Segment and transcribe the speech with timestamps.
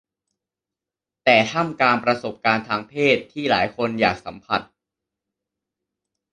[1.23, 4.61] แต่ท่ามกลางประสบการณ์ทางเพศที่หลายคนอยากสัมผัส